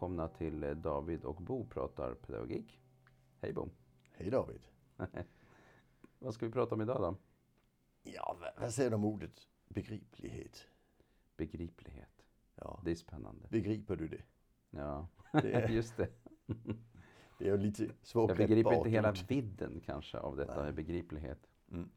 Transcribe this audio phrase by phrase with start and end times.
[0.00, 2.80] välkomna till eh, David och Bo pratar pedagogik.
[3.40, 3.68] Hej Bo!
[4.12, 4.66] Hej David!
[6.18, 7.16] Vad ska vi prata om idag då?
[8.02, 10.66] Ja, vad, säger du om ordet begriplighet?
[11.36, 12.26] Begriplighet.
[12.54, 12.80] Ja.
[12.84, 13.48] Det är spännande.
[13.50, 14.22] Begriper du det?
[14.70, 16.08] Ja, Det är- just det.
[17.38, 20.64] Det är lite svårt Jag begriper inte hela vidden kanske av detta Nej.
[20.64, 21.48] med begriplighet.
[21.70, 21.90] Mm.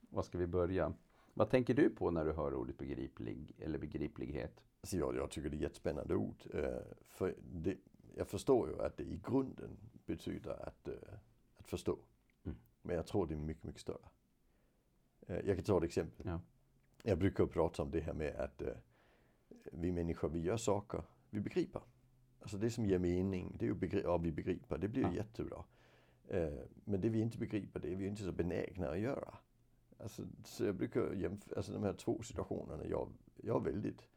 [0.00, 0.92] Var ska vi börja?
[1.34, 4.64] Vad tänker du på när du hör ordet begriplig eller begriplighet?
[4.80, 6.42] Alltså jag, jag tycker det är ett jättespännande ord.
[6.54, 6.78] Eh,
[7.08, 7.76] för det,
[8.16, 9.76] jag förstår ju att det i grunden
[10.06, 10.94] betyder att, eh,
[11.56, 11.98] att förstå.
[12.44, 12.56] Mm.
[12.82, 14.08] Men jag tror det är mycket, mycket större.
[15.26, 16.26] Eh, jag kan ta ett exempel.
[16.26, 16.40] Ja.
[17.02, 18.62] Jag brukar prata om det här med att
[19.72, 21.82] vi människor, vi gör saker vi begriper.
[22.40, 24.78] Alltså det som ger mening, det är ju begri- ja, vi begriper.
[24.78, 25.14] Det blir Ja.
[25.14, 25.64] jättebra.
[26.84, 29.34] Men det vi inte begriper, det är vi inte så benägna att göra.
[30.02, 34.08] Alltså, så jag brukar jämföra, alltså de här två situationerna, jag, jag är väldigt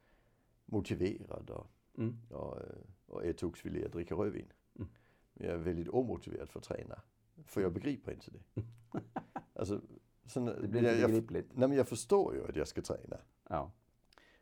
[0.66, 2.18] motiverad och, Mm.
[2.30, 2.58] och,
[3.06, 4.52] och är toksvillig att dricka rödvin.
[4.76, 4.88] Mm.
[5.34, 7.02] Men jag är väldigt omotiverad för att träna.
[7.46, 8.62] För jag begriper inte det.
[9.54, 9.82] alltså,
[10.26, 11.50] så när- Det blir jag, inte jag, begripligt.
[11.54, 13.18] nej, men jag förstår ju att jag ska träna.
[13.50, 13.72] Ja.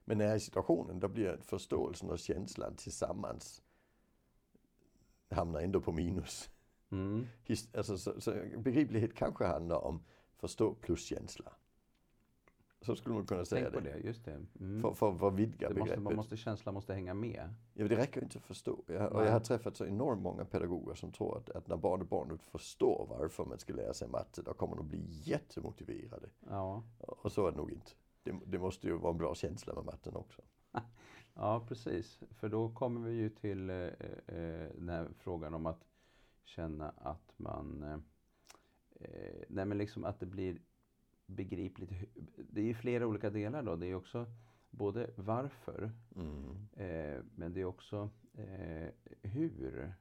[0.06, 3.62] Men när jag är i situationen, då blir förståelsen och känslan tillsammans
[5.30, 6.50] hamnar ändå på minus.
[6.92, 7.26] Mm.
[7.46, 10.04] His- Alltså, så, så begriplighet kanske handlar om
[10.44, 11.52] förstå plus känsla.
[12.82, 13.94] Så skulle man kunna säga Tänk på det.
[13.94, 14.32] det, just det.
[14.60, 14.82] Mm.
[14.82, 16.04] För, för, för att vidga det måste, begreppet.
[16.04, 17.54] man måste, känslan måste hänga med.
[17.74, 18.84] Ja, det räcker inte att förstå.
[18.88, 22.02] Jag, och jag har träffat så enormt många pedagoger som tror att, att när barn
[22.02, 26.30] och barn förstår varför man ska lära sig matte, då kommer de bli jättemotiverade.
[26.50, 26.84] Ja.
[26.98, 27.92] Och så är det nog inte.
[28.24, 30.42] Det, det måste ju vara en bra känsla med matten också.
[31.36, 32.20] Ja, precis.
[32.32, 35.86] För då kommer vi ju till eh, eh, den här frågan om att
[36.44, 37.84] känna att man...
[37.84, 37.98] Eh,
[39.48, 40.58] nej, men liksom att det blir
[41.26, 41.92] begripligt.
[42.52, 43.76] Det är ju flera olika delar då.
[43.76, 44.26] Det är också
[44.70, 46.68] både varför, Mm.
[46.74, 48.88] eh, men det är också eh,
[49.22, 49.94] hur.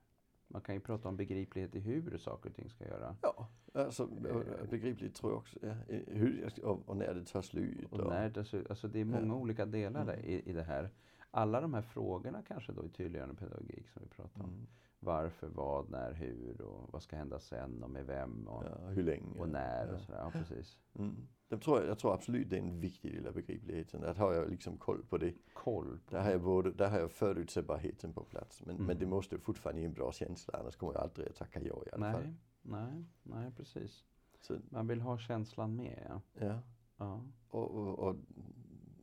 [0.49, 3.16] Man kan ju prata om begriplighet i hur saker och ting ska göra.
[3.22, 4.69] Ja, alltså Eh.
[4.71, 5.59] begripligt tror jag också.
[5.62, 5.75] Ja,
[6.06, 7.87] hur, och, och när det tar slut.
[7.91, 10.21] Och när det, så- alltså det är många olika delar Mm.
[10.25, 10.91] i, i det här.
[11.34, 14.50] Alla de här frågorna kanske då i tydliggörande pedagogik som vi pratar om.
[14.50, 14.66] Mm.
[15.00, 19.03] Varför, vad, när, hur och vad ska hända sen och med vem och, Ja, hur
[19.03, 19.41] länge.
[19.41, 19.93] och när ja.
[19.94, 20.19] och sådär.
[20.19, 20.78] Ja, precis.
[20.94, 21.16] Mm.
[21.48, 24.04] Det tror jag, jag tror absolut det är en viktig del av begripligheten.
[24.04, 25.34] Att har jag liksom koll på det.
[25.53, 26.15] Koll på.
[26.15, 28.62] Där har jag, både, där har jag förutsägbarheten på plats.
[28.66, 28.87] Men, Mm.
[28.87, 30.59] men det måste fortfarande ge en bra känsla.
[30.59, 32.22] Annars kommer jag aldrig att tacka ja i alla fall.
[32.22, 34.04] Nej, nej, nej, precis.
[34.41, 36.06] Så, Man vill ha känslan med.
[36.09, 36.20] Ja.
[36.47, 36.60] ja.
[36.97, 37.20] Ja.
[37.49, 38.16] Och, och, och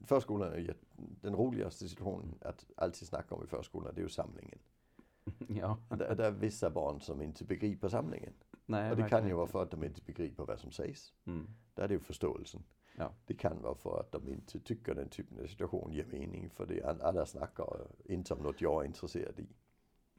[0.06, 3.96] förskolan är ju den roligaste situationen att alltid snacka om i förskolan.
[3.96, 4.60] Det är ju samlingen.
[5.48, 5.78] ja.
[5.90, 8.34] Där, där är vissa barn som inte begriper samlingen.
[8.66, 11.14] Nej, Och det kan ju vara för att de inte begriper vad som sägs.
[11.26, 11.48] Mm.
[11.74, 12.64] Där är det ju förståelsen.
[12.98, 13.14] Ja.
[13.26, 16.50] Det kan vara för att de inte tycker den typen av situation ger mening.
[16.50, 19.48] För det alla snackar inte om något jag är intresserad i.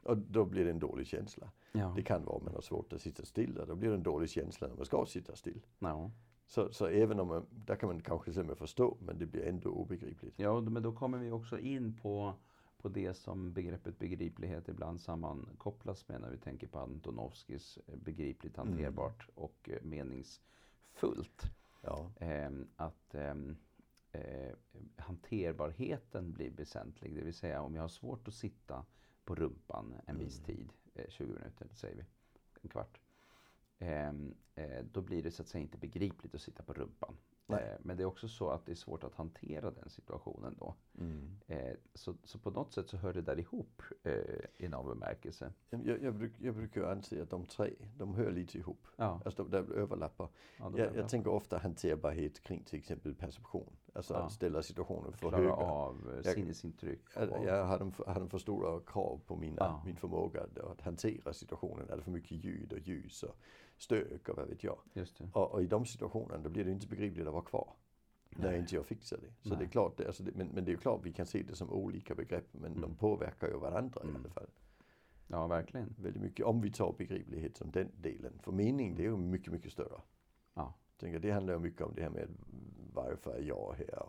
[0.03, 1.51] Och då blir det en dålig känsla.
[1.71, 1.93] Ja.
[1.95, 3.65] Det kan vara om man har svårt att sitta stilla.
[3.65, 5.65] Då blir det en dålig känsla när man ska sitta still.
[5.79, 6.11] Ja.
[6.51, 9.69] Så, så även om man, där kan man kanske med förstå, men det blir ändå
[9.69, 10.33] obegripligt.
[10.39, 12.33] Ja, men då kommer vi också in på,
[12.77, 18.57] på det som begreppet begriplighet ibland sammankopplas med när vi tänker på Antonovskis eh, begripligt,
[18.57, 18.67] Mm.
[18.67, 21.43] hanterbart och eh, meningsfullt.
[21.81, 23.57] Ja, Ehm, att ehm,
[24.11, 24.53] eh,
[24.95, 27.15] hanterbarheten blir väsentlig.
[27.15, 28.85] Det vill säga om jag har svårt att sitta
[29.25, 30.45] på rumpan en viss Mm.
[30.45, 32.03] tid, eh, 20 minuter säger vi,
[32.61, 32.99] en kvart.
[33.81, 37.17] Ehm, eh, då blir det så att säga inte begripligt att sitta på rumpan.
[37.47, 37.63] Nej.
[37.63, 40.75] Eh, men det är också så att det är svårt att hantera den situationen då.
[40.99, 41.39] mm.
[41.47, 43.81] Eh, så, så på något sätt så hör det där ihop
[44.57, 45.53] i någon bemärkelse.
[45.69, 48.87] jag, jag, bruk, jag brukar anse att de tre, de hör lite ihop.
[48.95, 50.29] Ja, Alltså de, de överlappar.
[50.59, 53.73] ja, Jag, jag tänker ofta hanterbarhet kring till exempel perception.
[53.93, 54.29] Alltså Ja.
[54.29, 55.53] ställa situationen för klara höga.
[55.53, 57.01] av eh, Jag- sinnesintryck.
[57.15, 59.81] Jag, jag hade, hade för stora krav på mina, Ja.
[59.85, 61.89] min förmåga att, att hantera situationen.
[61.89, 63.35] Är det för mycket ljud och ljus och
[63.77, 64.77] stök och vad vet jag.
[65.33, 67.73] Och, och i de situationerna då blir det inte begripligt att vara kvar.
[68.29, 69.33] När inte jag fixar det.
[69.41, 69.57] Så Nej.
[69.57, 71.43] det är klart, det, alltså det, men, men det är ju klart vi kan se
[71.43, 72.47] det som olika begrepp.
[72.51, 72.81] Men Mm.
[72.81, 74.21] de påverkar ju varandra i Mm.
[74.21, 74.47] alla fall.
[75.27, 75.95] Ja, verkligen.
[75.99, 76.45] Väldigt mycket.
[76.45, 78.39] Om vi tar begriplighet som den delen.
[78.43, 80.01] För mening det är ju mycket, mycket större.
[80.53, 80.73] Ja.
[81.01, 82.27] Tänker, det handlar mycket om det här med
[82.93, 84.05] varför är jag här.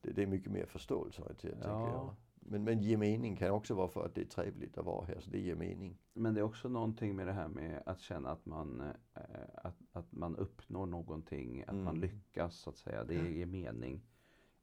[0.00, 1.64] Det, det är mycket mer förståelseorienterat Ja.
[1.64, 2.14] tänker jag.
[2.48, 5.20] Men, men ge mening kan också vara för att det är trevligt att vara här.
[5.20, 5.98] Så det ger mening.
[6.14, 8.80] Men det är också någonting med det här med att känna att man,
[9.14, 9.20] eh,
[9.54, 12.00] att, att man uppnår någonting, att man Mm.
[12.00, 13.04] lyckas så att säga.
[13.04, 14.02] Det ger mening.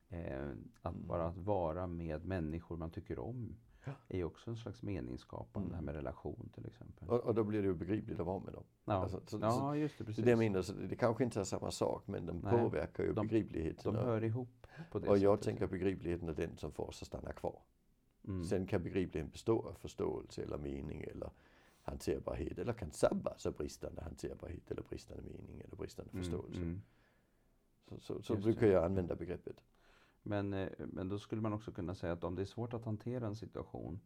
[0.09, 0.50] Eh,
[0.81, 1.07] att Mm.
[1.07, 3.55] bara att vara med människor man tycker om
[3.85, 3.91] Ja.
[4.07, 5.68] är också en slags meningsskapande.
[5.68, 5.69] Mm.
[5.69, 7.09] Det här med relation till exempel.
[7.09, 8.63] Och, och då blir det ju begripligt att vara med dem.
[8.85, 8.94] ja.
[8.94, 10.03] alltså, så- ja, just det.
[10.03, 10.25] Precis.
[10.25, 12.51] det så det, kanske inte är samma sak men de Nej.
[12.59, 13.94] påverkar ju De- begripligheten.
[13.94, 15.45] De och- hör ihop på det och jag sättet.
[15.45, 17.59] tänker begripligheten är den som får oss att stanna kvar.
[18.27, 18.44] Mm.
[18.44, 21.29] Sen kan begripligheten bestå av förståelse eller mening eller
[21.81, 26.62] hanterbarhet eller kan sabbas av bristande hanterbarhet eller bristande mening eller bristande mm, förståelse.
[26.62, 26.81] Mm.
[27.88, 29.63] Så, så, så brukar jag använda begreppet.
[30.24, 32.86] Men, eh, men då skulle man också kunna säga att om det är svårt att
[32.86, 34.00] hantera en situation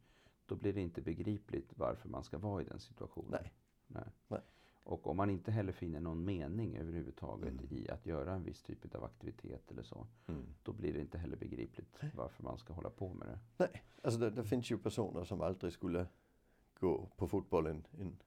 [0.46, 3.32] då blir det inte begripligt varför man ska vara i den situationen.
[3.32, 3.54] Nej.
[3.88, 4.04] Nej.
[4.28, 4.42] Nej.
[4.84, 7.66] Och om man inte heller finner någon mening överhuvudtaget mm.
[7.70, 10.08] i att göra en viss typ av aktivitet eller så.
[10.28, 10.46] Mm.
[10.64, 13.40] Då blir det inte heller begripligt varför man ska hålla på med det.
[13.58, 16.08] Nej, alltså det, det finns ju personer som aldrig skulle
[16.80, 18.18] gå på fotboll en, en,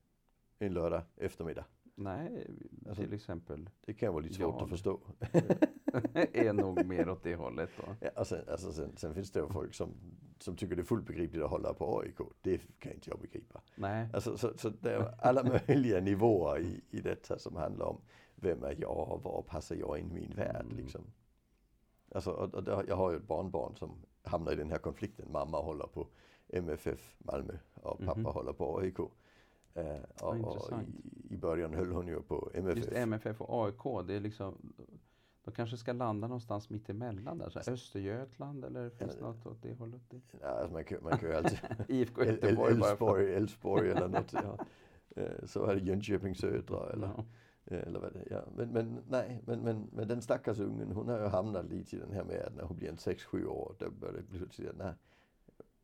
[0.58, 1.64] en lördag eftermiddag.
[1.94, 2.46] Nej,
[2.88, 3.70] alltså, till exempel.
[3.80, 4.62] Det kan vara lite svårt jag.
[4.62, 5.00] att förstå.
[6.32, 8.08] är nog mer åt det hållet då.
[8.14, 9.94] Ja, sen, alltså sen, sen finns det folk som,
[10.38, 12.18] som tycker det är fullt begripligt att hålla på AIK.
[12.42, 13.60] Det kan inte jag begripa.
[13.74, 14.08] Nej.
[14.12, 18.00] Alltså, så, så det är alla möjliga nivåer i, i detta som handlar om
[18.34, 20.76] vem är jag och var passar jag in i min värld mm.
[20.76, 21.04] liksom.
[22.14, 23.90] Alltså, och, och, jag har ju ett barnbarn som
[24.22, 25.32] hamnar i den här konflikten.
[25.32, 26.06] Mamma håller på
[26.48, 28.32] MFF Malmö och pappa mm -hmm.
[28.32, 28.98] håller på AIK.
[29.74, 32.76] Eh, och, och i, i, början höll hon ju på MFF.
[32.76, 34.72] Just MFF och AIK, det är liksom
[35.44, 37.50] de kanske ska landa någonstans mitt emellan där.
[37.50, 40.02] Så Östergötland eller finns det något åt det hållet?
[40.40, 41.58] Ja, alltså man, kan, man kan ju alltid...
[41.88, 44.32] IFK Göteborg Älvsborg, Älvsborg eller något.
[44.32, 44.58] Ja.
[45.16, 47.24] Eh, så är det Jönköping Södra eller, ja.
[47.64, 48.42] Eh, eller vad det ja.
[48.56, 51.98] men, men nej, men, men, men den stackars ungen hon har ju hamnat lite i
[51.98, 54.94] den här med att när hon blir en 6-7 år då börjar det plötsligt nej,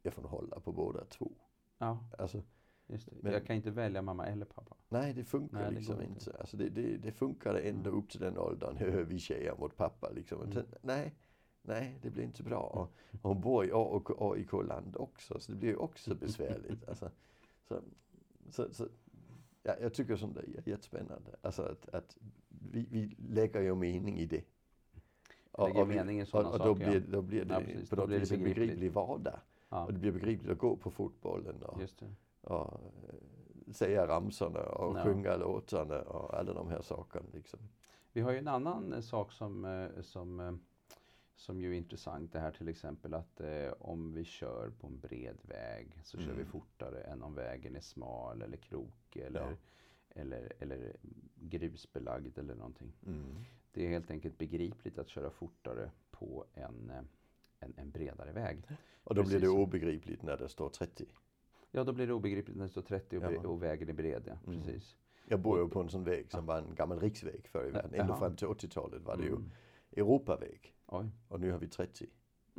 [0.03, 1.33] jag får hålla på båda två.
[1.79, 1.99] Ja.
[2.19, 2.43] Alltså,
[2.87, 3.17] Just det.
[3.21, 4.77] Men, jag kan inte välja mamma eller pappa.
[4.89, 6.31] Nej, det funkar nej, liksom det inte.
[6.31, 6.39] inte.
[6.41, 9.07] Alltså det, det, det funkar ända upp till den åldern.
[9.09, 10.43] vi tjejer mot pappa liksom.
[10.43, 10.65] Mm.
[10.83, 11.15] Nej,
[11.63, 12.61] nej, det blir inte bra.
[12.61, 12.93] Och,
[13.23, 13.71] och hon bor i
[14.19, 16.89] AIK-land också, så det blir ju också besvärligt.
[16.89, 17.11] alltså,
[17.69, 17.81] så,
[18.51, 18.89] så, så,
[19.63, 21.37] ja, jag tycker sånt är jättespännande.
[21.43, 22.17] Alltså att, att
[22.49, 24.45] vi, vi lägger ju mening i det.
[25.53, 26.67] Och, lägger mening i sådana och, och.
[26.67, 29.41] Då blir, då blir det ja, precis, på något vis en begriplig vardag.
[29.69, 29.85] Ja.
[29.85, 31.63] Och det blir begripligt att gå på fotbollen.
[31.63, 31.83] Och,
[32.47, 35.05] och eh, säga ramsorna och ja.
[35.05, 37.27] sjunga låtarna och alla de här sakerna.
[37.33, 37.61] Liksom.
[38.13, 40.59] Vi har ju en annan eh, sak som, eh, som,
[41.35, 42.33] som ju är intressant.
[42.33, 46.27] Det här till exempel att eh, om vi kör på en bred väg så mm.
[46.27, 46.53] kör vi mm.
[46.53, 49.57] fortare än om vägen är smal eller krokig eller, ja.
[50.21, 50.97] eller, eller
[51.35, 52.93] grusbelagd eller någonting.
[53.07, 53.37] Mm.
[53.73, 56.93] Det är helt enkelt begripligt att köra fortare på en,
[57.61, 58.63] en, en bredare väg.
[59.05, 61.05] Och då Precis blir det obegripligt när det står 30.
[61.77, 63.49] Ja, då blir det obegripligt när det står 30 och, ja.
[63.49, 64.23] och vägen är bred.
[64.27, 64.39] Ja.
[64.47, 64.63] Mm.
[64.63, 64.97] Precis.
[65.29, 68.01] Jag bor ju på en sån väg som var en gammal riksväg förr i världen.
[68.01, 69.51] Ända fram till 80-talet var det ju mm.
[69.97, 70.75] Europaväg.
[70.87, 71.11] Oj.
[71.29, 72.07] Och nu har vi 30.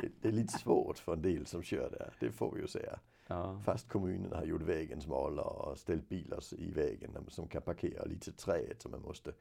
[0.00, 2.66] det, det, är lite svårt för en del som kör där, det får vi ju
[2.66, 3.00] säga.
[3.26, 3.60] Ja.
[3.64, 8.32] Fast kommunerna har gjort vägen smalare och ställt bilar i vägen som kan parkera lite
[8.32, 9.32] träet som man måste.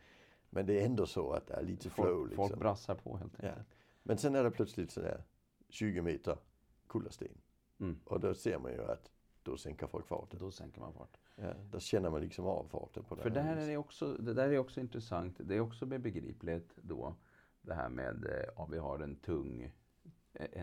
[0.50, 2.28] Men det är ändå så att det är lite folk, flow.
[2.28, 2.48] Liksom.
[2.50, 3.54] Folk brassar på helt enkelt.
[3.58, 3.64] Ja.
[4.04, 5.24] Men sen är det plötsligt sådär
[5.70, 6.38] 20 meter
[6.88, 7.38] kullersten.
[7.80, 8.00] Mm.
[8.04, 9.12] Och då ser man ju att
[9.44, 10.40] då sänker folk farten.
[10.40, 11.22] Då sänker man farten.
[11.36, 14.34] Ja, då känner man liksom av farten på det För det här är också, det
[14.34, 15.36] där är också intressant.
[15.40, 17.16] Det är också med begripligt då.
[17.62, 19.72] Det här med eh, om vi har en tung,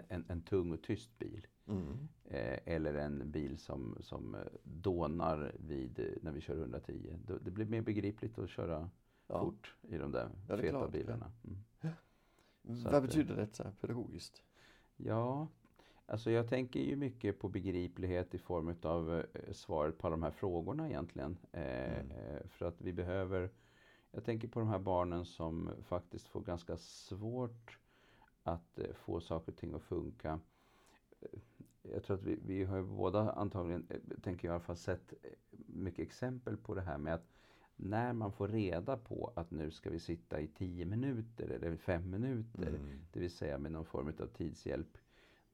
[0.09, 1.47] en, en tung och tyst bil.
[1.67, 2.09] Mm.
[2.25, 7.17] Eh, eller en bil som, som eh, dånar vid, när vi kör 110.
[7.41, 8.91] Det blir mer begripligt att köra
[9.27, 9.41] ja.
[9.41, 11.33] fort i de där ja, feta klart, bilarna.
[11.45, 11.59] Mm.
[11.81, 11.91] Ja.
[12.63, 14.43] Vad att, betyder detta pedagogiskt?
[14.97, 15.49] Ja,
[16.07, 20.31] Alltså jag tänker ju mycket på begriplighet i form av eh, svaret på de här
[20.31, 21.39] frågorna egentligen.
[21.53, 22.11] Eh, mm.
[22.11, 23.51] Eh, för att vi behöver,
[24.11, 27.79] jag tänker på de här barnen som faktiskt får ganska svårt
[28.43, 30.41] att få saker och ting att funka.
[31.83, 33.87] Jag tror att vi, vi har båda antagligen,
[34.23, 35.15] tänker jag i alla fall, sett
[35.67, 37.33] mycket exempel på det här med att
[37.77, 42.11] när man får reda på att nu ska vi sitta i tio minuter eller fem
[42.11, 43.01] minuter, mm.
[43.13, 44.99] det vill säga med någon form av tidshjälp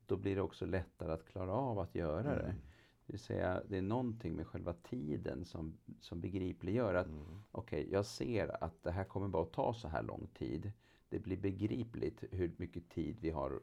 [0.09, 2.43] då blir det också lättare att klara av att göra det.
[2.43, 2.57] Mm.
[3.07, 7.43] Det vill säga, det är någonting med själva tiden som, som begripliggör att mm.
[7.51, 10.73] okej, okay, jag ser att det här kommer bara att ta så här lång tid.
[11.11, 13.61] Det blir begripligt hur mycket tid vi har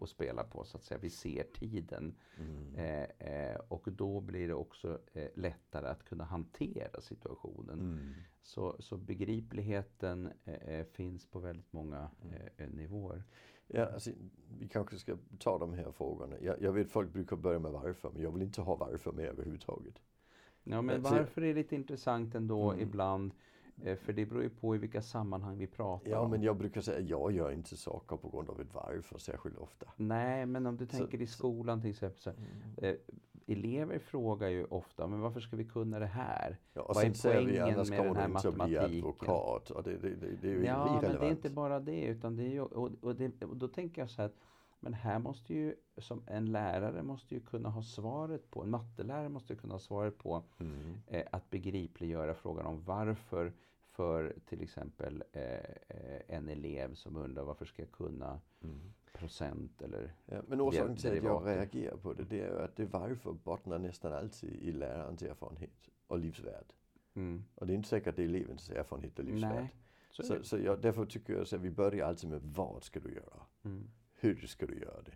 [0.00, 0.98] att spela på, så att säga.
[0.98, 2.14] Vi ser tiden.
[2.38, 2.74] Mm.
[2.74, 7.80] Eh, eh, och då blir det också eh, lättare att kunna hantera situationen.
[7.80, 8.14] Mm.
[8.42, 12.34] Så, så begripligheten eh, eh, finns på väldigt många mm.
[12.56, 13.24] eh, nivåer.
[13.72, 14.10] Ja, alltså,
[14.58, 16.36] vi kanske ska ta de här frågorna.
[16.40, 19.24] Jag, jag vet folk brukar börja med varför, men jag vill inte ha varför med
[19.24, 19.94] överhuvudtaget.
[20.64, 22.88] Ja, men varför är lite intressant ändå mm.
[22.88, 23.32] ibland.
[23.82, 26.80] Eh, för det beror ju på i vilka sammanhang vi pratar Ja, men jag brukar
[26.80, 29.86] säga att jag gör inte saker på grund av ett varför särskilt ofta.
[29.96, 32.20] Nej, men om du tänker så, i skolan till exempel.
[32.20, 32.96] Så, mm.
[33.52, 36.56] Elever frågar ju ofta, men varför ska vi kunna det här?
[36.72, 38.88] Ja, och Vad sen poängen vi, annars den här matematiken?
[38.88, 39.70] Bli advokat.
[39.70, 41.02] Och det, det, det, det är ju ja, irrelevant.
[41.02, 43.68] men det är inte bara det, utan det är ju, och, och, det, och då
[43.68, 44.36] tänker jag så här att
[44.80, 49.28] Men här måste ju, som en lärare måste ju kunna ha svaret på, en mattelärare
[49.28, 51.02] måste ju kunna ha svaret på Mm.
[51.06, 53.52] eh, att begripliggöra frågan om varför
[53.92, 55.42] för till exempel eh,
[55.88, 58.92] eh, en elev som undrar varför ska jag kunna Mm.
[59.12, 62.76] Procent eller Ja, men orsaken till att jag reagerar på det, det är ju att
[62.76, 66.72] det varför bottnar nästan alltid i lärarens erfarenhet och livsvärld.
[67.14, 67.44] mm.
[67.54, 69.54] Och det är inte säkert att det är elevens erfarenhet och livsvärld.
[69.54, 69.74] Nej,
[70.10, 73.14] så Så, så jag, därför tycker jag att vi börjar alltid med vad ska du
[73.14, 73.42] göra?
[73.64, 73.90] Mm.
[74.14, 75.12] Hur ska du göra det?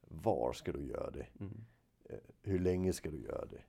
[0.00, 1.26] Var ska du göra det?
[1.40, 1.64] Mm.
[2.04, 3.62] Eh, Hur länge ska du göra det?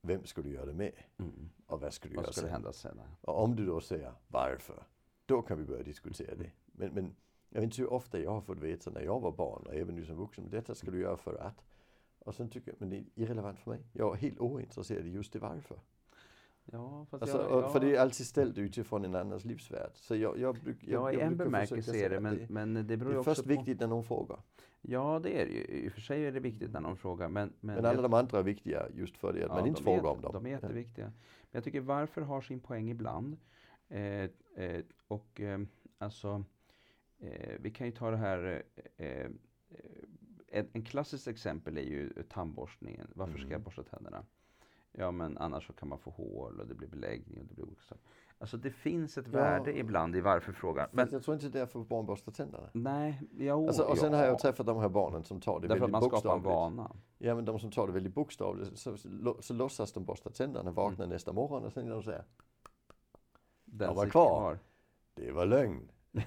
[0.00, 0.92] Vem ska du göra det med?
[1.18, 1.50] Mm.
[1.66, 2.50] Och vad ska du Vad göra ska sen?
[2.50, 3.00] hända sen?
[3.20, 4.82] Och om du då säger varför,
[5.26, 6.50] då kan vi börja diskutera det.
[6.66, 7.14] Men, men
[7.52, 9.94] jag vet inte hur ofta jag har fått veta när jag var barn och även
[9.94, 11.64] nu som vuxen, detta ska du göra för att.
[12.18, 13.80] Och sen tycker jag, men det är irrelevant för mig.
[13.92, 15.78] Jag är helt ointresserad just det varför.
[16.64, 19.90] Ja, Alltså, jag, jag, För det är alltid ställt utifrån en annans livsvärld.
[19.94, 22.82] Så jag, jag, bruk, jag, ja, i en bemärkelse är det, men, det, men det
[22.82, 23.48] det beror ju är först på...
[23.48, 24.40] viktigt när någon frågar.
[24.80, 25.64] Ja, det är det ju.
[25.64, 27.28] I och för sig är det viktigt när någon frågar.
[27.28, 29.66] Men, men, Men alla jag- de andra är viktiga just för det att ja, man
[29.66, 30.32] inte de är, frågar om dem.
[30.32, 30.56] De är Ja.
[30.56, 31.04] jätteviktiga.
[31.06, 31.12] Men
[31.50, 33.36] jag tycker varför har sin poäng ibland.
[33.88, 34.00] Eh,
[34.56, 35.60] eh, och eh,
[35.98, 36.44] alltså,
[37.22, 38.62] eh, vi kan ju ta det här.
[38.96, 39.30] Eh, eh,
[40.48, 43.08] en, en klassiskt exempel är ju tandborstningen.
[43.14, 43.62] Varför ska jag Mm.
[43.62, 44.24] borsta tänderna?
[44.92, 47.70] Ja, men annars så kan man få hål och det blir beläggning och det blir
[47.72, 47.94] också.
[48.38, 49.38] Alltså det finns ett Ja.
[49.38, 50.88] värde ibland i varför-frågan.
[50.92, 52.68] Men Men jag tror inte det är därför barn borstar tänderna.
[52.72, 54.18] nej, jo, Alltså, och sen ja.
[54.18, 56.42] har jag träffat de här barnen som tar det Därför att väldigt man skapar en
[56.42, 56.76] bokstavligt.
[56.76, 56.96] vana.
[57.18, 60.70] Ja men de som tar det väldigt bokstavligt så, så, så låtsas de borsta tänderna,
[60.70, 62.24] vaknar nästa morgon och sen de säger
[63.64, 64.58] Den var sitter kvar.
[65.14, 65.90] det var lögn.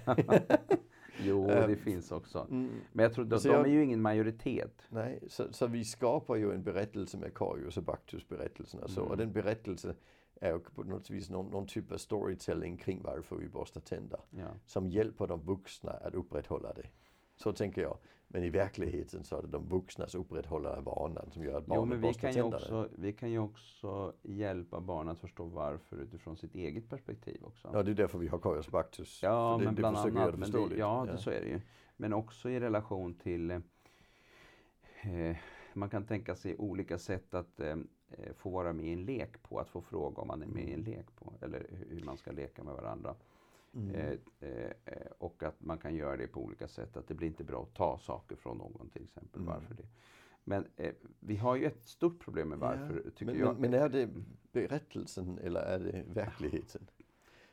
[1.19, 2.47] Jo, Ehm, det finns också.
[2.51, 4.81] Mm, Men jag tror de, Så de jag- är ju ingen majoritet.
[4.89, 8.99] nej, så, så vi skapar ju en berättelse med Karius och Baktus berättelsen och så.
[8.99, 9.11] Mm.
[9.11, 9.95] Och den berättelsen
[10.41, 14.19] är ju på något vis någon, någon typ av storytelling kring varför vi borstar tänder.
[14.29, 14.47] Ja.
[14.65, 16.87] Som hjälper de vuxna att upprätthålla det.
[17.35, 17.97] Så tänker jag.
[18.27, 21.89] Men i verkligheten så är det de vuxnas upprätthållande vanan som gör att Jo, barnen
[21.89, 26.37] men vi kan, ju också, vi kan ju också hjälpa barn att förstå varför utifrån
[26.37, 27.69] sitt eget perspektiv också.
[27.73, 29.19] Ja, det är därför vi har och Baktus.
[29.23, 30.31] Ja, det, men det bland annat.
[30.31, 31.61] det Men det, ja, det, så är det ju.
[31.97, 33.59] Men också i relation till eh,
[35.73, 37.69] man kan tänka sig olika sätt att eh,
[38.09, 40.69] eh, få vara med i en lek på, att få fråga om man är med
[40.69, 43.15] i en lek på, eller hu- hur man ska leka med varandra.
[43.75, 43.95] Mm.
[43.95, 46.97] Eh, eh, eh, och att man kan göra det på olika sätt.
[46.97, 49.41] Att det blir inte bra att ta saker från någon till exempel.
[49.41, 49.53] Mm.
[49.53, 49.87] Varför det?
[50.43, 53.59] Men eh, vi har ju ett stort problem med varför, Ja, tycker men, jag.
[53.59, 54.09] Men, men är det
[54.51, 56.87] berättelsen eller är det verkligheten?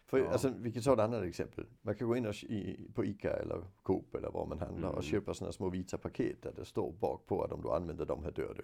[0.06, 0.28] För, Ja.
[0.30, 1.66] alltså, vi kan ta ett annat exempel.
[1.82, 4.94] Man kan gå in och, i, på ICA eller Coop eller var man handlar och
[4.94, 5.02] Mm.
[5.02, 8.24] köpa sådana små vita paket där det står bak på att om du använder dem
[8.24, 8.54] här dör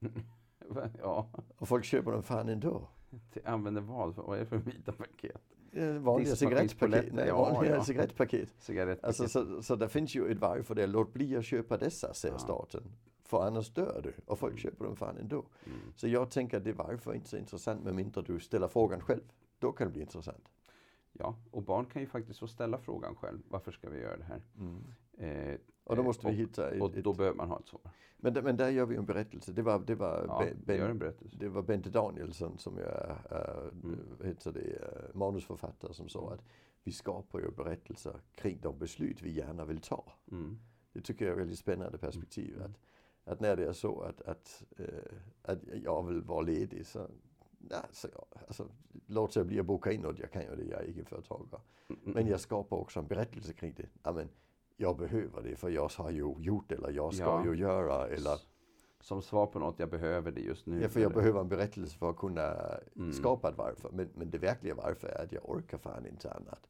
[0.00, 0.08] du.
[0.98, 2.88] ja, Och folk köper dem fan ändå.
[3.44, 4.14] använder vad?
[4.14, 5.42] Vad är det för vita paket?
[5.76, 7.12] Eh, Vanliga cigarettpaket.
[7.12, 7.84] Nej, ja, vanliga ja.
[7.84, 8.48] cigarettpaket.
[8.58, 9.04] Cigarettpaket?
[9.20, 10.86] Alltså, så, så det finns ju ett varför det.
[10.86, 12.38] Låt bli att köpa dessa, säger Ja.
[12.38, 12.82] staten.
[13.22, 14.12] För annars dör du.
[14.26, 14.60] Och folk Mm.
[14.62, 15.36] köper dem fan ändå.
[15.66, 15.78] mm.
[15.96, 19.00] Så jag tänker att det varför är inte så intressant med mindre du ställer frågan
[19.00, 19.20] själv.
[19.58, 20.48] Då kan det bli intressant.
[21.12, 23.38] Ja, och barn kan ju faktiskt få ställa frågan själv.
[23.48, 24.40] Varför ska vi göra det här?
[25.18, 27.58] Eh, Och då eh, måste vi och, hitta ett, Och då ett, behöver man ha
[27.58, 27.80] ett svar.
[28.16, 29.52] men, men där gör vi en berättelse.
[29.52, 31.36] Det var, det var, Ja, Ben, en berättelse.
[31.38, 33.98] det var Bente Danielsson som är äh, Mm.
[34.18, 36.32] vad heter det, äh, manusförfattare som sa Mm.
[36.32, 36.44] att
[36.84, 40.12] vi skapar ju berättelser kring de beslut vi gärna vill ta.
[40.30, 40.58] Mm.
[40.92, 42.54] Det tycker jag är ett väldigt spännande perspektiv.
[42.56, 42.64] Mm.
[42.70, 42.78] Att,
[43.32, 44.86] att när det är så att, att, eh,
[45.42, 47.06] att jag vill vara ledig så,
[47.58, 48.08] nej, så
[48.46, 48.68] alltså,
[49.06, 51.60] låt jag bli att boka in något, jag kan ju det, jag är egenföretagare.
[51.88, 52.00] Mm.
[52.04, 53.88] Men jag skapar också en berättelse kring det.
[54.02, 54.28] Ja, men
[54.76, 57.44] jag behöver det för jag har ju gjort eller jag ska Ja.
[57.44, 58.38] ju göra eller
[59.00, 60.82] Som svar på något, jag behöver det just nu.
[60.82, 62.54] ja, för jag eller- behöver en berättelse för att kunna
[62.96, 63.12] Mm.
[63.12, 63.90] skapa ett varför.
[63.92, 66.68] Men, men det verkliga varför är att jag orkar fan inte annat.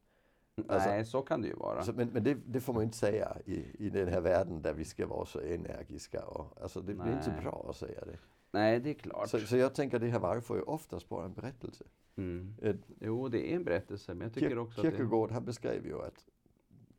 [0.67, 1.77] alltså- Nej, så kan det ju vara.
[1.77, 4.73] Alltså, men men det, det får man inte säga i, i den här världen där
[4.73, 6.25] vi ska vara så energiska.
[6.25, 7.41] Och, alltså det blir inte så Nej.
[7.41, 8.17] bra att säga det.
[8.51, 9.29] Nej, det är klart.
[9.29, 11.83] Så, så jag tänker att det här varför är oftast bara en berättelse.
[12.17, 12.55] Mm.
[12.61, 14.91] Eh, Jo, det är en berättelse, men jag tycker också att det...
[14.97, 16.25] Kierkegaard han beskrev ju att,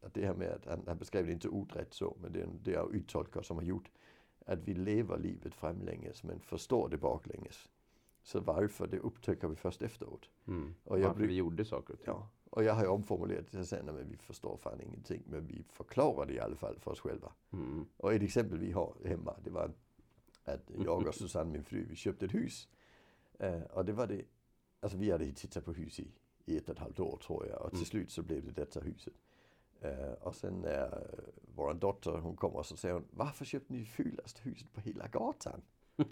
[0.06, 2.48] att det här med att, han, han beskrev det inte ordrätt så, men det är,
[2.62, 3.90] det är uttolkare som har gjort
[4.46, 7.68] att vi lever livet framlänges men förstår det baklänges.
[8.22, 10.30] Så varför, det upptäcker vi först efteråt.
[10.46, 10.74] Mm.
[10.84, 12.08] Och jag Varför vi gjorde saker och ting.
[12.08, 12.28] Ja.
[12.50, 16.26] Och jag har ju omformulerat det sen, men vi förstår fan ingenting, men vi förklarar
[16.26, 17.32] det i alla fall för oss själva.
[17.52, 17.86] Mm.
[17.96, 19.72] Och ett exempel vi har hemma, det var
[20.44, 22.68] att jag och Susanne, min fru, vi köpte ett hus.
[23.38, 24.22] Eh, och det var det,
[24.80, 26.12] alltså vi hade tittat på hus i,
[26.44, 27.62] i ett och ett halvt år tror jag.
[27.62, 27.86] Och till Mm.
[27.86, 29.14] slut så blev det detta huset.
[29.80, 31.10] Eh, och sen när
[31.54, 35.62] vår dotter, hon kommer så säger hon, varför köpte ni fulaste huset på hela gatan?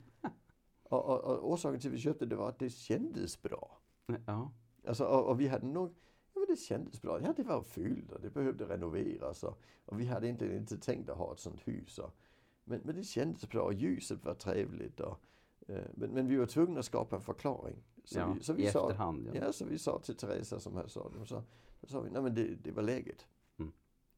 [0.82, 3.78] och, och, och orsaken till att vi köpte det var att det kändes bra.
[4.26, 4.52] Ja.
[4.88, 5.94] Alltså, och, och vi hade nog
[6.34, 7.20] Ja, men det kändes bra.
[7.20, 9.44] Ja, det var fyllt och det behövde renoveras.
[9.44, 11.98] Och, och vi hade egentligen inte tänkt att ha ett sånt hus.
[11.98, 12.16] Och,
[12.64, 13.72] men, men det kändes bra.
[13.72, 15.00] Ljuset var trevligt.
[15.00, 15.20] Och,
[15.68, 17.82] eh, men, men vi var tvungna att skapa en förklaring.
[18.04, 19.30] Så ja, vi, så vi i sa, efterhand.
[19.32, 19.40] Ja.
[19.44, 21.26] ja, så vi sa till Teresa som här sa det.
[21.26, 21.42] Så,
[21.80, 23.26] så sa vi, nej men det, det var läget.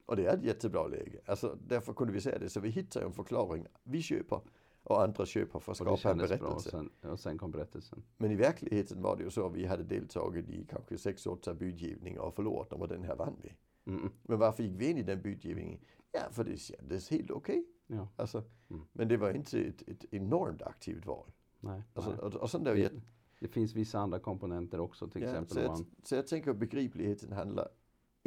[0.06, 1.20] Och det är ett jättebra läge.
[1.26, 2.48] Alltså, därför kunde vi säga det.
[2.48, 3.66] Så vi hittade en förklaring.
[3.84, 4.40] Vi köper
[4.82, 6.54] och andra köper för att skapa en berättelse.
[6.54, 8.02] och, sen, och sen kom berättelsen.
[8.16, 11.54] Men i verkligheten var det ju så att vi hade deltagit i kanske sex, åtta
[11.54, 13.56] budgivningar och förlorat dem och den här vann vi.
[13.86, 14.10] Mm.
[14.22, 15.80] Men varför gick vi in i den budgivningen?
[16.12, 17.58] Ja, för det kändes helt okej.
[17.58, 17.98] Okay.
[17.98, 18.08] Ja.
[18.16, 18.82] Alltså, mm.
[18.92, 21.30] Men det var inte ett, ett enormt aktivt val.
[21.60, 21.82] Nej.
[21.94, 22.20] Alltså, nej.
[22.20, 22.92] Och, och sånt där det,
[23.40, 25.54] det finns vissa andra komponenter också, till ja, exempel.
[25.54, 27.68] Så jag, så jag tänker att begripligheten handlar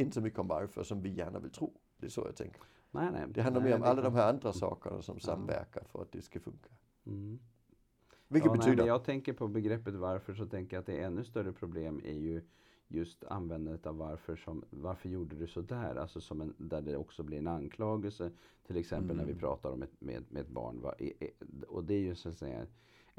[0.01, 1.73] inte så mycket om varför som vi gärna vill tro.
[1.97, 2.61] Det är så jag tänker.
[2.91, 3.25] Nej, nej.
[3.29, 6.21] Det handlar nej, mer om alla de här andra sakerna som samverkar för att det
[6.21, 6.69] ska funka.
[7.05, 7.39] Mm.
[8.27, 8.77] Vilket ja, betyder?
[8.77, 12.01] Nej, jag tänker på begreppet varför så tänker jag att det är ännu större problem
[12.05, 12.41] är ju
[12.87, 15.95] just användandet av varför som, varför gjorde du så där?
[15.95, 18.31] Alltså som en, där det också blir en anklagelse.
[18.67, 19.17] Till exempel mm.
[19.17, 19.39] när vi mm.
[19.39, 20.81] pratar om ett, med, med ett barn.
[20.81, 20.93] Va?
[21.67, 22.65] Och det är ju så att säga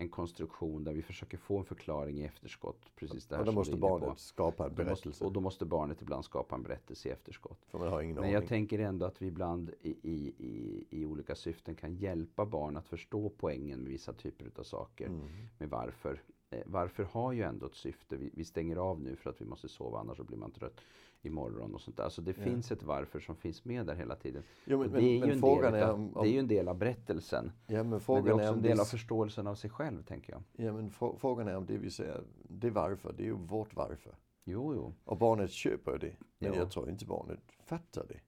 [0.00, 2.90] en konstruktion där vi försöker få en förklaring i efterskott.
[2.97, 4.14] Precis det och då måste barnet på.
[4.16, 5.09] skapa en berättelse.
[5.09, 7.59] Måste, och då måste barnet ibland skapa en berättelse i efterskott.
[7.73, 12.47] Men jag tänker ändå att vi ibland i, i, i, i, olika syften kan hjälpa
[12.47, 15.07] barn att förstå poängen med vissa typer av saker.
[15.07, 15.28] Mm.
[15.59, 16.23] Med varför.
[16.50, 18.16] Eh, varför har ju ändå ett syfte.
[18.16, 20.80] Vi, vi, stänger av nu för att vi måste sova annars så blir man trött
[21.23, 22.04] imorgon och sånt där.
[22.04, 22.45] Alltså det ja.
[22.45, 24.42] finns ett varför som finns med där hela tiden.
[24.64, 26.69] Jo, men, det, är men, ju men är om, om, det är ju en del
[26.69, 27.52] av berättelsen.
[27.66, 30.33] Ja, men, men det är också är en del av förståelsen av sig själv, tänker
[30.33, 30.66] jag.
[30.66, 33.76] Ja, men frågan är om det vi säger, det är varför, det är ju vårt
[33.76, 34.14] varför.
[34.45, 34.95] Jo, jo.
[35.04, 36.16] Och barnet köper det.
[36.38, 36.54] Men jo.
[36.54, 38.21] jag tror inte barnet fattar det.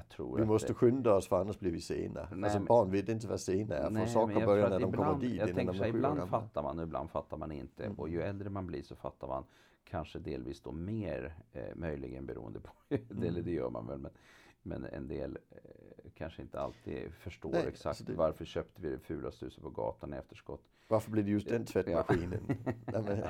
[0.00, 0.74] Jag tror vi måste det...
[0.74, 2.28] skynda oss för annars blir vi sena.
[2.32, 2.66] Nej, alltså men...
[2.66, 3.90] barn vet inte vad sena är.
[3.90, 5.36] För saker börjar när de kommer dit.
[5.36, 7.84] Jag tänker så ibland fattar man och ibland fattar man inte.
[7.84, 7.98] Mm.
[7.98, 9.44] Och ju äldre man blir så fattar man
[9.84, 13.22] kanske delvis då mer, eh, möjligen beroende på, mm.
[13.22, 14.12] eller det gör man väl, men,
[14.62, 18.14] men en del eh, kanske inte alltid förstår Nej, exakt alltså det...
[18.14, 20.62] varför köpte vi det fulaste huset på gatan i efterskott.
[20.88, 22.40] Varför blev det just den tvättmaskinen?
[22.64, 23.22] Nej, men,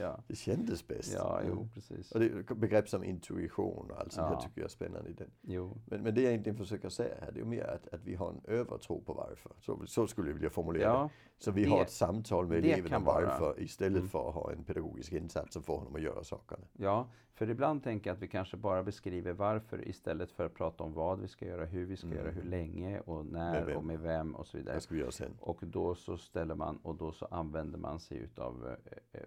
[0.00, 0.20] Ja.
[0.26, 1.14] Det kändes bäst.
[1.14, 2.12] Ja, jo, precis.
[2.12, 4.40] Och det, begrepp som intuition och allt sånt ja.
[4.40, 5.30] tycker jag är spännande i den.
[5.42, 5.80] Jo.
[5.86, 8.30] Men, men det jag egentligen försöker säga här, det är mer att, att vi har
[8.30, 9.52] en övertro på varför.
[9.60, 11.44] Så, så skulle jag vilja formulera ja, det.
[11.44, 13.58] Så vi det, har ett samtal med eleven om varför vara.
[13.58, 14.08] istället mm.
[14.08, 16.64] för att ha en pedagogisk insats som får honom att göra sakerna.
[16.72, 17.08] Ja,
[17.38, 20.92] för ibland tänker jag att vi kanske bara beskriver varför istället för att prata om
[20.92, 22.18] vad vi ska göra, hur vi ska mm.
[22.18, 24.74] göra, hur länge och när med och med vem och så vidare.
[24.74, 25.36] Vad ska vi göra sen?
[25.40, 29.26] Och då så ställer man och då så använder man sig utav eh, eh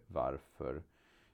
[0.61, 0.83] varför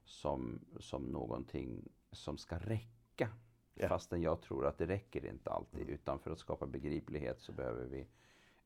[0.04, 3.30] som, som någonting som ska räcka.
[3.74, 3.88] Ja.
[3.88, 5.82] Fastän jag tror att det räcker inte alltid.
[5.82, 5.94] Mm.
[5.94, 8.08] Utan för att skapa begriplighet så behöver vi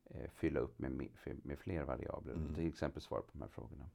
[0.04, 1.08] eh, fylla upp med,
[1.42, 2.34] med fler variabler.
[2.34, 2.54] Mm.
[2.54, 3.90] Till exempel svara på de här frågorna.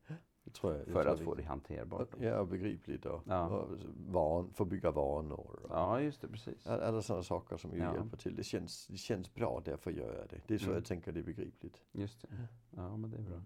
[0.61, 2.09] Jag, för att få det hanterbart.
[2.19, 3.47] Ja, begripligt och, ja.
[3.47, 3.77] och
[4.07, 5.59] van, få bygga vanor.
[5.63, 6.67] Och, ja, just det, precis.
[6.67, 7.93] Alla sådana saker som ju ja.
[7.93, 8.35] hjälper till.
[8.35, 10.41] Det känns, det känns bra, därför gör jag det.
[10.47, 10.75] Det är så mm.
[10.75, 11.81] jag tänker det är begripligt.
[11.91, 12.27] Just det.
[12.69, 13.41] Ja, men det är bra.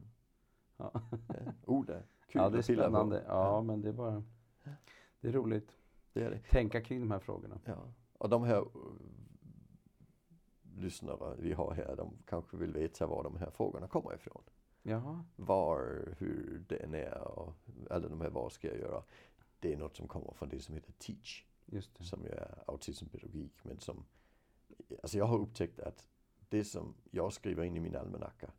[0.81, 1.01] Ja.
[1.27, 1.53] ja.
[1.65, 1.93] Oda,
[2.27, 3.23] kul ja, det är spännande.
[3.27, 4.23] Ja, ja, men det är bara
[5.21, 5.77] Det är roligt.
[6.13, 6.39] Det är det.
[6.39, 7.59] Tänka kring de här frågorna.
[7.65, 7.93] Ja.
[8.17, 8.67] Och de här uh,
[10.77, 14.43] lyssnare vi har här, de kanske vill veta var de här frågorna kommer ifrån.
[14.83, 15.25] Jaha.
[15.35, 17.55] Var, hur den är och
[17.89, 19.03] alla de här, vad ska jag göra?
[19.59, 21.45] Det är något som kommer från det som heter Teach.
[21.65, 22.03] Just det.
[22.03, 24.05] Som ju är autismpedagogik men som,
[25.01, 26.07] alltså jag har upptäckt att
[26.49, 28.51] det som jag skriver in i min almanacka,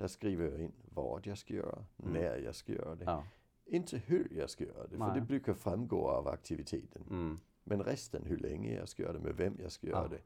[0.00, 2.12] där skriver jag in vad jag ska göra, mm.
[2.12, 3.04] när jag ska göra det.
[3.04, 3.24] Ja.
[3.66, 5.08] Inte hur jag ska göra det, Nej.
[5.08, 7.02] för det brukar framgå av aktiviteten.
[7.10, 7.38] Mm.
[7.64, 10.18] Men resten, hur länge jag ska göra det, med vem jag ska göra ja.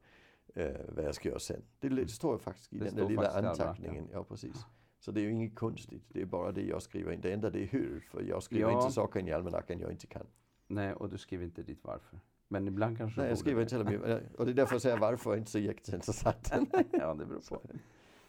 [0.55, 1.63] det, eh, vad jag ska göra sen.
[1.79, 4.09] Det, det står faktiskt i det den där lilla anteckningen.
[4.13, 4.67] Ja, precis.
[4.99, 6.05] Så det är ju inget konstigt.
[6.09, 7.21] Det är bara det jag skriver in.
[7.21, 8.01] Det enda det är hur.
[8.01, 8.81] För jag skriver ja.
[8.81, 10.27] inte saker i almanackan jag inte kan.
[10.67, 12.21] Nej, och du skriver inte ditt varför.
[12.49, 14.23] Men ibland kanske Nej, jag skriver inte heller med.
[14.39, 16.53] Och det är därför jag säger varför inte så jätteintressant.
[16.93, 17.61] ja, det beror på.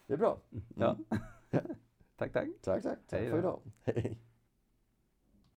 [0.08, 0.41] Det är bra.
[0.51, 0.63] Mm.
[0.75, 0.97] Ja.
[2.18, 2.48] Tack, tack.
[2.62, 3.00] Tack, tack.
[3.08, 3.62] Tack för idag.
[3.84, 4.18] Hej.